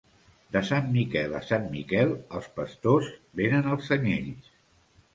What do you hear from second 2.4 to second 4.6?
pastors venen els anyells.